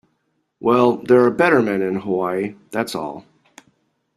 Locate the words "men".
1.61-1.83